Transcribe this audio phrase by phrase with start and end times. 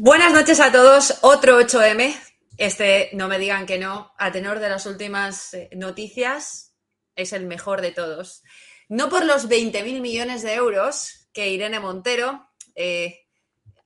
[0.00, 1.18] Buenas noches a todos.
[1.22, 2.14] Otro 8M.
[2.56, 6.72] Este, no me digan que no, a tenor de las últimas eh, noticias,
[7.16, 8.44] es el mejor de todos.
[8.88, 13.26] No por los 20.000 millones de euros que Irene Montero eh,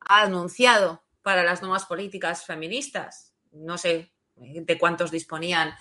[0.00, 3.32] ha anunciado para las nuevas políticas feministas.
[3.50, 5.74] No sé eh, de cuántos disponían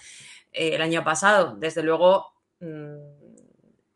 [0.54, 1.58] el año pasado.
[1.58, 2.96] Desde luego, mm,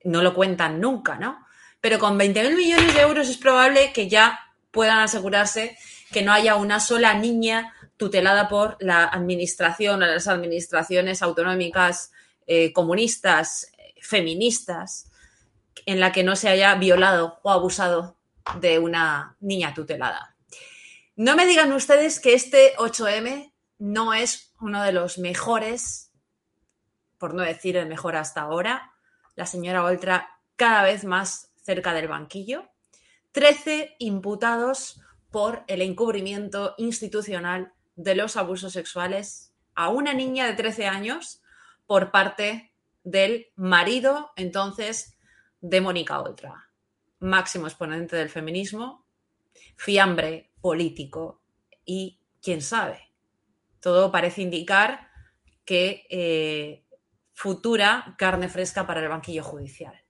[0.04, 1.48] no lo cuentan nunca, ¿no?
[1.80, 4.38] Pero con 20.000 millones de euros es probable que ya
[4.72, 5.78] puedan asegurarse
[6.16, 12.14] que no haya una sola niña tutelada por la administración o las administraciones autonómicas
[12.48, 15.12] eh, comunistas, feministas,
[15.86, 18.16] en la que no se haya violado o abusado
[18.62, 20.38] de una niña tutelada.
[21.18, 26.14] No me digan ustedes que este 8M no es uno de los mejores,
[27.18, 28.94] por no decir el mejor hasta ahora.
[29.36, 32.70] La señora Oltra cada vez más cerca del banquillo.
[33.34, 35.02] 13 imputados
[35.36, 41.42] por el encubrimiento institucional de los abusos sexuales a una niña de 13 años
[41.86, 42.72] por parte
[43.04, 45.18] del marido entonces
[45.60, 46.70] de Mónica Oltra,
[47.20, 49.06] máximo exponente del feminismo,
[49.76, 51.42] fiambre político
[51.84, 53.12] y quién sabe.
[53.82, 55.10] Todo parece indicar
[55.66, 56.86] que eh,
[57.34, 60.02] futura carne fresca para el banquillo judicial.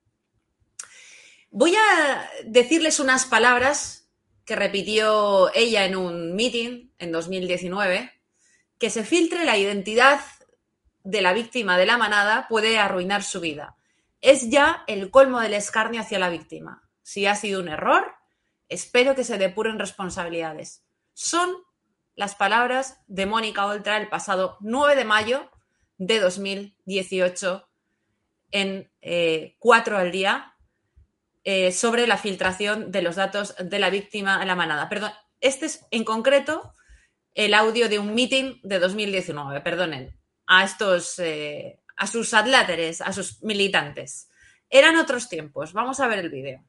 [1.49, 4.04] Voy a decirles unas palabras
[4.45, 8.11] que repitió ella en un meeting en 2019,
[8.77, 10.19] que se filtre la identidad
[11.03, 13.75] de la víctima de la manada puede arruinar su vida.
[14.21, 16.83] Es ya el colmo del escarnio hacia la víctima.
[17.03, 18.13] Si ha sido un error,
[18.69, 20.83] espero que se depuren responsabilidades.
[21.13, 21.55] Son
[22.15, 25.51] las palabras de Mónica Oltra el pasado 9 de mayo
[25.97, 27.67] de 2018
[28.51, 30.54] en eh, 4 al día
[31.47, 34.89] eh, sobre la filtración de los datos de la víctima en la manada.
[34.89, 36.73] Perdón, este es en concreto
[37.35, 43.13] el audio de un meeting de 2019, perdonen, a estos, eh, a sus adláteres, a
[43.13, 44.27] sus militantes.
[44.69, 45.71] Eran otros tiempos.
[45.71, 46.65] Vamos a ver el vídeo.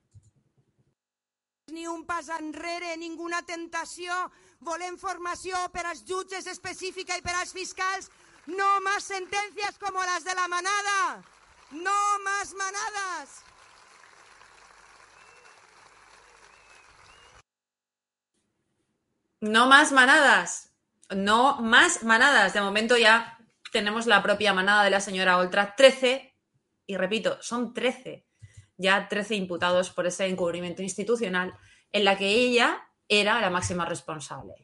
[1.72, 4.12] Ni un pas enrere, ninguna tentació.
[4.60, 8.10] Volem formació per als jutges específica i per als fiscals.
[8.46, 11.24] No más sentencias como las de la manada.
[11.72, 13.42] No más manadas.
[19.40, 20.72] No más manadas.
[21.10, 22.54] No más manadas.
[22.54, 23.38] De momento ya
[23.72, 25.74] tenemos la propia manada de la señora Oltra.
[25.76, 26.36] 13
[26.86, 28.26] y repito, son 13,
[28.76, 31.52] ya 13 imputados por ese encubrimiento institucional
[31.92, 34.54] en la que ella era la máxima responsable.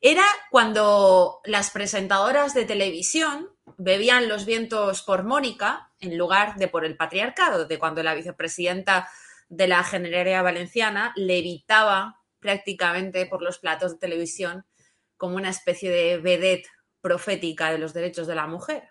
[0.00, 3.48] Era cuando las presentadoras de televisión
[3.78, 9.08] bebían los vientos por Mónica en lugar de por el patriarcado, de cuando la vicepresidenta
[9.48, 14.64] de la Generalidad Valenciana levitaba prácticamente por los platos de televisión
[15.16, 16.68] como una especie de vedette
[17.00, 18.90] profética de los derechos de la mujer.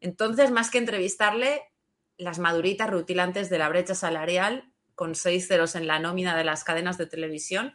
[0.00, 1.62] Entonces, más que entrevistarle,
[2.16, 6.64] las maduritas rutilantes de la brecha salarial, con seis ceros en la nómina de las
[6.64, 7.72] cadenas de televisión,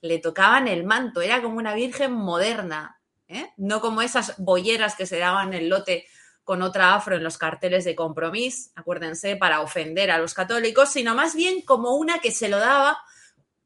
[0.00, 3.50] le tocaban el manto, era como una virgen moderna, ¿eh?
[3.56, 6.06] no como esas bolleras que se daban el lote
[6.44, 11.14] con otra afro en los carteles de compromiso, acuérdense, para ofender a los católicos, sino
[11.14, 12.98] más bien como una que se lo daba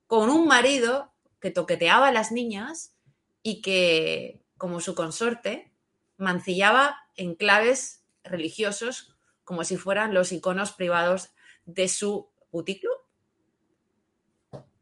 [0.07, 2.95] con un marido que toqueteaba a las niñas
[3.43, 5.73] y que, como su consorte,
[6.17, 11.31] mancillaba enclaves religiosos como si fueran los iconos privados
[11.65, 12.99] de su puticlub.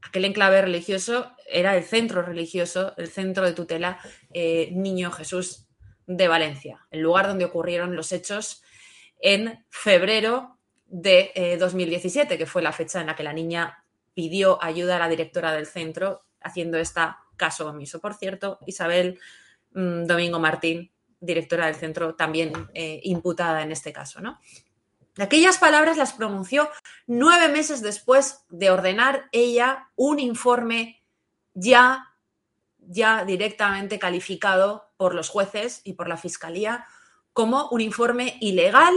[0.03, 3.99] Aquel enclave religioso era el centro religioso, el centro de tutela
[4.32, 5.67] eh, Niño Jesús
[6.06, 8.62] de Valencia, el lugar donde ocurrieron los hechos
[9.21, 13.83] en febrero de 2017, eh, que fue la fecha en la que la niña
[14.14, 18.00] pidió ayuda a la directora del centro, haciendo esta caso omiso.
[18.00, 19.19] Por cierto, Isabel
[19.72, 24.38] mm, Domingo Martín, directora del centro, también eh, imputada en este caso, ¿no?
[25.16, 26.69] Aquellas palabras las pronunció
[27.06, 31.05] nueve meses después de ordenar ella un informe
[31.55, 32.12] ya,
[32.78, 36.87] ya directamente calificado por los jueces y por la fiscalía
[37.32, 38.94] como un informe ilegal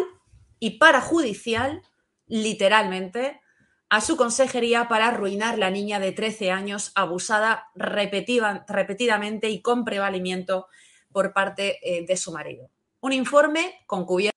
[0.60, 1.84] y parajudicial,
[2.26, 3.42] literalmente,
[3.90, 10.68] a su consejería para arruinar la niña de 13 años abusada repetidamente y con prevalimiento
[11.12, 12.70] por parte eh, de su marido.
[13.00, 14.36] Un informe con cubierta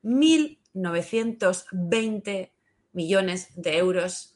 [0.03, 2.51] 1.920
[2.93, 4.34] millones de euros.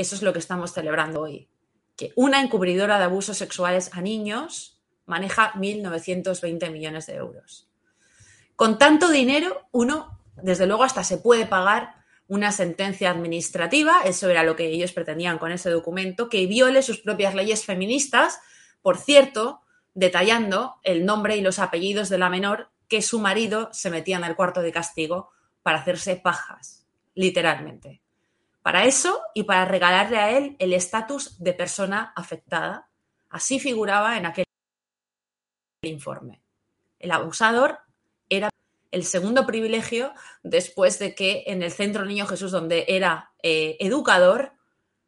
[0.00, 1.50] Eso es lo que estamos celebrando hoy.
[1.94, 7.68] Que una encubridora de abusos sexuales a niños maneja 1.920 millones de euros.
[8.56, 11.96] Con tanto dinero, uno, desde luego, hasta se puede pagar
[12.28, 17.00] una sentencia administrativa, eso era lo que ellos pretendían con ese documento, que viole sus
[17.00, 18.40] propias leyes feministas,
[18.80, 19.60] por cierto,
[19.92, 24.24] detallando el nombre y los apellidos de la menor que su marido se metía en
[24.24, 25.28] el cuarto de castigo
[25.62, 28.00] para hacerse pajas, literalmente.
[28.62, 32.88] Para eso y para regalarle a él el estatus de persona afectada.
[33.28, 34.44] Así figuraba en aquel
[35.82, 36.42] informe.
[36.98, 37.78] El abusador
[38.28, 38.50] era
[38.90, 40.12] el segundo privilegio
[40.42, 44.52] después de que en el Centro Niño Jesús, donde era eh, educador,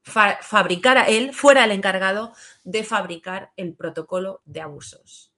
[0.02, 2.32] fabricara él, fuera el encargado
[2.64, 5.32] de fabricar el protocolo de abusos.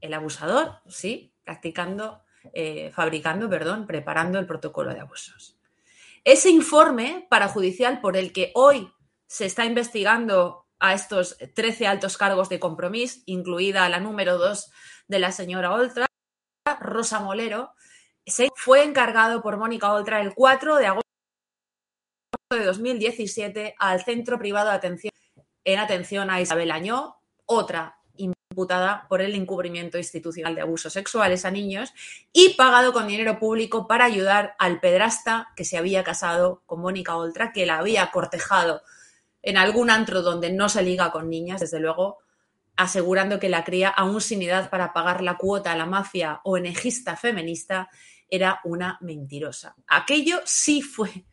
[0.00, 5.57] El abusador, sí, practicando, eh, fabricando, perdón, preparando el protocolo de abusos.
[6.28, 8.92] Ese informe parajudicial por el que hoy
[9.26, 14.70] se está investigando a estos 13 altos cargos de compromiso, incluida la número 2
[15.06, 16.04] de la señora Oltra,
[16.80, 17.72] Rosa Molero,
[18.56, 21.08] fue encargado por Mónica Oltra el 4 de agosto
[22.50, 25.14] de 2017 al Centro Privado de Atención
[25.64, 27.97] en atención a Isabel Añó, otra
[29.08, 31.92] por el encubrimiento institucional de abusos sexuales a niños
[32.32, 37.16] y pagado con dinero público para ayudar al pedrasta que se había casado con Mónica
[37.16, 38.82] Oltra, que la había cortejado
[39.42, 42.18] en algún antro donde no se liga con niñas, desde luego,
[42.76, 46.56] asegurando que la cría, aún sin edad para pagar la cuota a la mafia o
[46.56, 47.88] enejista feminista,
[48.28, 49.74] era una mentirosa.
[49.86, 51.24] Aquello sí fue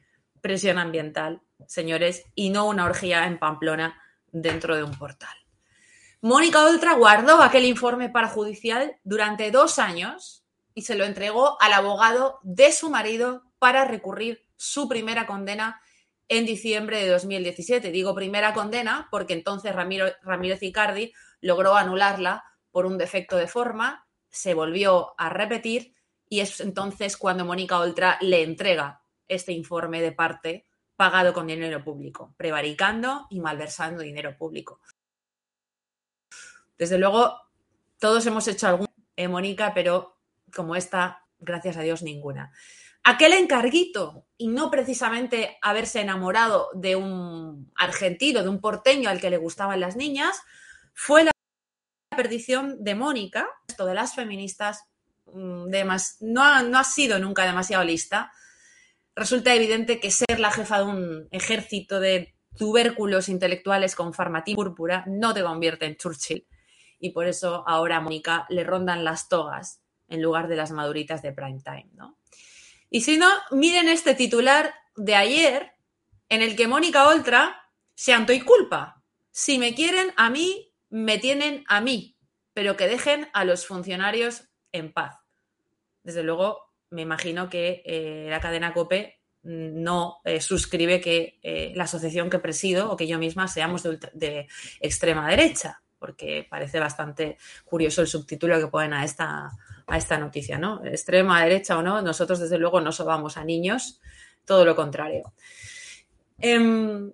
[0.41, 3.99] presión ambiental, señores, y no una orgía en Pamplona
[4.31, 5.44] dentro de un portal.
[6.25, 12.39] Mónica Oltra guardó aquel informe parajudicial durante dos años y se lo entregó al abogado
[12.41, 15.79] de su marido para recurrir su primera condena
[16.27, 17.91] en diciembre de 2017.
[17.91, 24.07] Digo primera condena porque entonces Ramiro, Ramírez Icardi logró anularla por un defecto de forma,
[24.27, 25.93] se volvió a repetir
[26.27, 30.65] y es entonces cuando Mónica Oltra le entrega este informe de parte
[30.95, 34.79] pagado con dinero público, prevaricando y malversando dinero público.
[36.77, 37.35] Desde luego,
[37.99, 40.17] todos hemos hecho algún, eh, Mónica, pero
[40.53, 42.51] como esta, gracias a Dios, ninguna
[43.05, 49.29] aquel encarguito y no precisamente haberse enamorado de un argentino, de un porteño al que
[49.29, 50.41] le gustaban las niñas,
[50.93, 51.31] fue la
[52.17, 54.85] perdición de Mónica, esto de las feministas,
[55.27, 55.67] mm,
[56.21, 58.31] no, ha, no ha sido nunca demasiado lista,
[59.15, 65.03] resulta evidente que ser la jefa de un ejército de tubérculos intelectuales con farmatín púrpura
[65.07, 66.47] no te convierte en Churchill.
[67.05, 71.21] Y por eso ahora a Mónica le rondan las togas en lugar de las maduritas
[71.21, 72.17] de prime time, ¿no?
[72.89, 75.73] Y si no, miren este titular de ayer
[76.29, 79.03] en el que Mónica Oltra se anto y culpa.
[79.29, 82.17] Si me quieren a mí, me tienen a mí,
[82.55, 85.15] pero que dejen a los funcionarios en paz.
[86.01, 91.83] Desde luego, me imagino que eh, la cadena COPE no eh, suscribe que eh, la
[91.83, 94.47] asociación que presido o que yo misma seamos de,
[94.79, 99.51] extrema derecha, porque parece bastante curioso el subtítulo que ponen a esta,
[99.87, 100.83] a esta noticia, ¿no?
[100.85, 104.01] Extrema derecha o no, nosotros desde luego no sobamos a niños,
[104.45, 105.33] todo lo contrario.
[106.39, 107.11] Eh,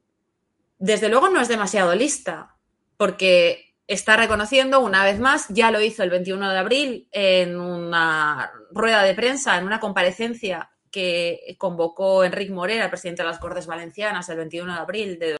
[0.79, 2.55] desde luego no es demasiado lista,
[2.97, 8.51] porque está reconociendo una vez más, ya lo hizo el 21 de abril en una
[8.71, 14.27] rueda de prensa, en una comparecencia que convocó Enrique Morera, presidente de las Cortes Valencianas,
[14.29, 15.37] el 21 de abril de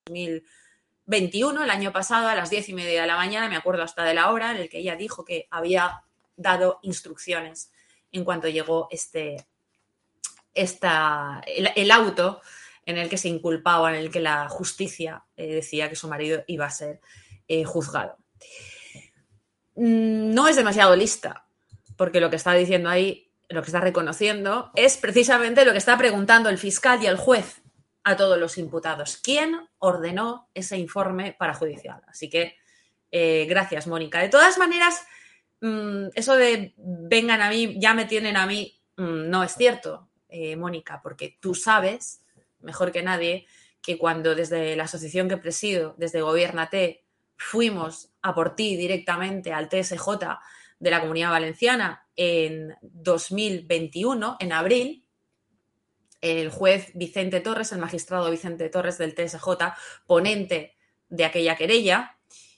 [1.12, 4.06] 2021, el año pasado, a las diez y media de la mañana, me acuerdo hasta
[4.06, 6.04] de la hora, en el que ella dijo que había
[6.38, 7.70] dado instrucciones
[8.14, 9.46] en cuanto llegó este,
[10.54, 12.42] esta, el, el auto
[12.86, 16.46] en el que se inculpaba, en el que la justicia eh, decía que su marido
[16.48, 17.02] iba a ser
[17.50, 18.18] eh, juzgado.
[19.76, 21.46] Mm, No es demasiado lista,
[21.98, 25.98] porque lo que está diciendo ahí, lo que está reconociendo, es precisamente lo que está
[25.98, 27.62] preguntando el fiscal y el juez
[28.04, 29.18] a todos los imputados.
[29.18, 32.02] ¿Quién ordenó ese informe parajudicial?
[32.08, 32.56] Así que,
[33.12, 34.20] eh, gracias, Mónica.
[34.20, 35.06] De todas maneras,
[35.62, 40.10] mmm, eso de vengan a mí, ya me tienen a mí, mmm, no es cierto,
[40.30, 42.24] eh, Mónica, porque tú sabes
[42.60, 43.48] mejor que nadie,
[43.82, 47.04] que cuando desde la asociación que presido, desde Gobiernate,
[47.36, 50.40] fuimos a por ti directamente al TSJ
[50.80, 55.01] de la Comunidad Valenciana en 2021, en abril,
[56.22, 59.48] el juez Vicente Torres, el magistrado Vicente Torres del TSJ,
[60.06, 60.76] ponente
[61.10, 62.18] de aquella querella,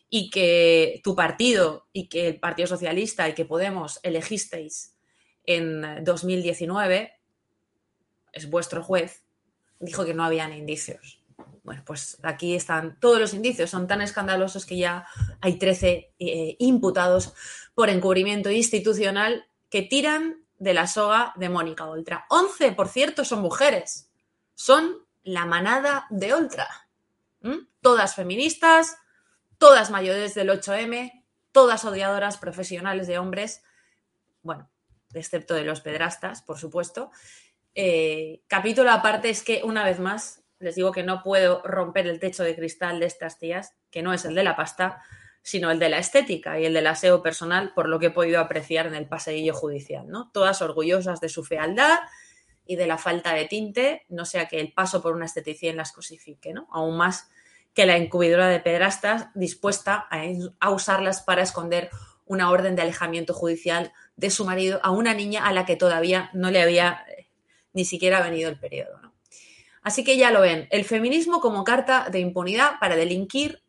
[0.10, 4.96] y que tu partido y que el Partido Socialista y que Podemos elegisteis
[5.46, 7.14] en 2019,
[8.32, 9.24] es vuestro juez,
[9.80, 11.24] dijo que no habían indicios.
[11.64, 15.08] Bueno, pues aquí están todos los indicios, son tan escandalosos que ya
[15.42, 17.34] hay 13 eh, imputados
[17.74, 22.26] por encubrimiento institucional que tiran de la soga de Mónica Oltra.
[22.30, 24.10] 11, por cierto, son mujeres.
[24.56, 26.68] Son la manada de Oltra.
[27.42, 27.68] ¿Mm?
[27.82, 28.98] Todas feministas,
[29.58, 33.62] todas mayores del 8M, todas odiadoras profesionales de hombres,
[34.42, 34.70] bueno,
[35.14, 37.12] excepto de los pedrastas, por supuesto,
[37.76, 42.22] eh, capítulo aparte es que, una vez más, les digo que no puedo romper el
[42.22, 45.04] techo de cristal de estas tías, que no es el de la pasta,
[45.44, 48.40] sino el de la estética y el del aseo personal, por lo que he podido
[48.40, 50.32] apreciar en el paseillo judicial, ¿no?
[50.32, 52.00] Todas orgullosas de su fealdad
[52.66, 55.92] y de la falta de tinte, no sea que el paso por una esteticien las
[55.92, 56.68] cosifique, ¿no?
[56.72, 57.30] Aún más
[57.74, 60.08] que la encubridora de pedrastas dispuesta
[60.60, 61.90] a, usarlas para esconder
[62.26, 66.30] una orden de alejamiento judicial de su marido a una niña a la que todavía
[66.34, 67.06] no le había
[67.74, 69.00] ni siquiera venido el periodo.
[69.02, 69.14] ¿no?
[69.82, 73.63] Así que ya lo ven, el feminismo como carta de impunidad para delinquir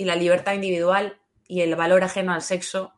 [0.00, 2.94] y la libertad individual y el valor ajeno al sexo,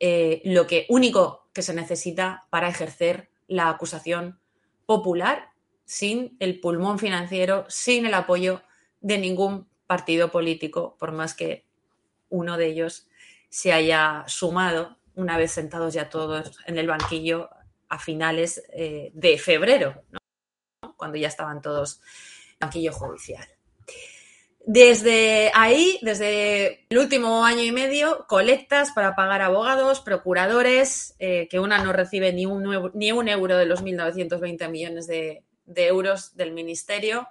[0.00, 4.40] eh, lo que único que se necesita para ejercer la acusación
[4.86, 5.50] popular
[5.84, 8.62] sin el pulmón financiero, sin el apoyo
[9.00, 11.64] de ningún partido político, por más que
[12.28, 13.06] uno de ellos
[13.48, 17.50] se haya sumado, una vez sentados ya todos en el banquillo,
[17.88, 20.02] a finales eh, de febrero,
[20.96, 22.00] cuando ya estaban todos
[22.54, 23.46] en banquillo judicial.
[24.68, 31.60] Desde ahí, desde el último año y medio, colectas para pagar abogados, procuradores, eh, que
[31.60, 36.34] una no recibe ni un, ni un euro de los 1.920 millones de, de, euros
[36.34, 37.28] del ministerio.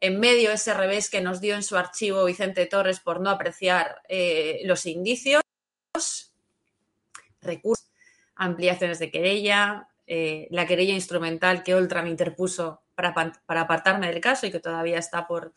[0.00, 4.00] En medio ese revés que nos dio en su archivo Vicente Torres por no apreciar
[4.08, 5.42] eh, los indicios,
[7.42, 7.86] recursos
[8.34, 14.22] ampliaciones de querella, eh, la querella instrumental que Oltra me interpuso para, para, apartarme del
[14.22, 15.52] caso y que todavía está por,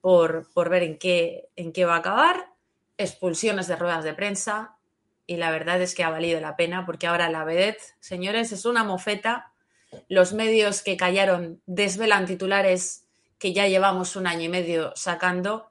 [0.00, 2.52] por, por ver en qué, en qué va a acabar,
[2.96, 4.76] expulsiones de ruedas de prensa
[5.26, 8.64] y la verdad es que ha valido la pena porque ahora la vedette, señores, es
[8.64, 9.52] una mofeta.
[10.08, 13.06] Los medios que callaron desvelan titulares
[13.38, 15.70] que ya llevamos un año y medio sacando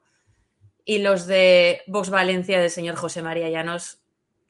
[0.84, 4.00] y los de Vox Valencia del señor José María Llanos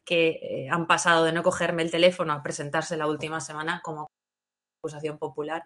[0.05, 4.11] que eh, han pasado de no cogerme el teléfono a presentarse la última semana como
[4.79, 5.65] acusación popular,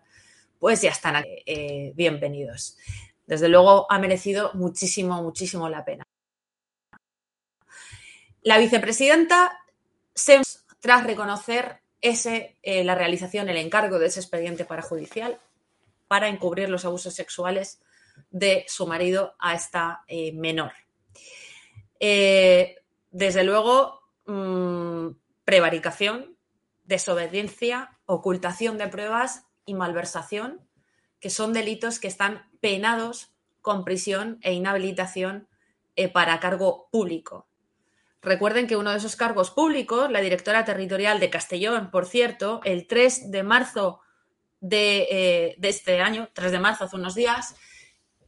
[0.58, 1.24] pues ya están.
[1.46, 2.76] Eh, bienvenidos.
[3.26, 6.04] Desde luego ha merecido muchísimo, muchísimo la pena.
[8.42, 9.58] La vicepresidenta,
[10.80, 15.40] tras reconocer eh, la realización, el encargo de ese expediente parajudicial,
[16.06, 17.80] para encubrir los abusos sexuales
[18.30, 20.72] de su marido a esta eh, menor.
[21.98, 22.76] Eh,
[23.10, 25.08] desde luego, mmm,
[25.44, 26.36] prevaricación,
[26.84, 30.60] desobediencia, ocultación de pruebas y malversación,
[31.24, 35.48] que son delitos que están penados con prisión e inhabilitación
[35.96, 37.48] eh, para cargo público.
[38.20, 42.86] Recuerden que uno de esos cargos públicos, la directora territorial de Castellón, por cierto, el
[42.86, 44.00] 3 de marzo
[44.60, 47.56] de, eh, este año, 3 de marzo, hace unos días,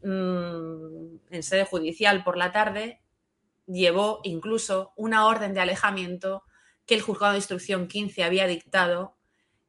[0.02, 3.02] mmm, en sede judicial por la tarde,
[3.66, 6.44] llevó incluso una orden de alejamiento
[6.86, 9.18] que el juzgado de instrucción 15 había dictado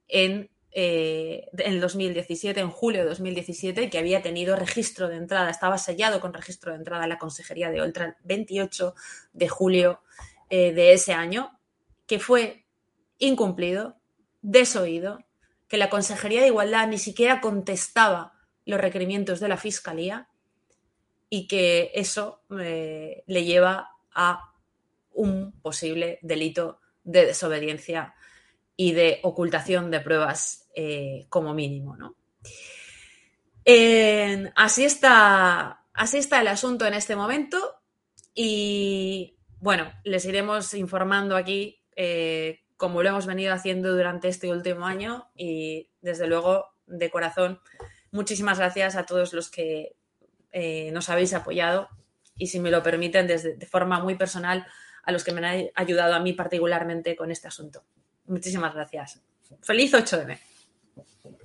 [0.07, 5.79] en, eh, en 2017, en julio de 2017, que había tenido registro de entrada, estaba
[5.79, 8.93] sellado con registro de entrada en la Consejería de Oltra el 28
[9.34, 10.01] de julio
[10.51, 11.60] eh, de ese año,
[12.05, 12.67] que fue
[13.17, 13.98] incumplido,
[14.43, 15.17] desoído,
[15.67, 20.29] que la Consejería de Igualdad ni siquiera contestaba los requerimientos de la Fiscalía
[21.27, 24.53] y que eso eh, le lleva a
[25.12, 28.13] un posible delito de desobediencia
[28.75, 31.98] y de ocultación de pruebas eh, como mínimo.
[31.98, 32.15] ¿no?
[34.55, 37.81] Así, está, así está el asunto en este momento
[38.36, 44.86] y bueno, les iremos informando aquí eh, como lo hemos venido haciendo durante este último
[44.86, 47.60] año y desde luego de corazón
[48.12, 49.96] muchísimas gracias a todos los que
[50.51, 51.89] eh, nos habéis apoyado
[52.36, 54.67] y si me lo permiten desde, de forma muy personal
[55.01, 57.84] a los que me han ayudado a mí particularmente con este asunto.
[58.27, 59.19] Muchísimas gracias.
[59.63, 60.38] Feliz 8M.
[60.98, 61.36] Thank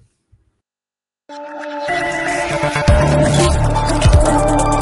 [4.76, 4.81] you.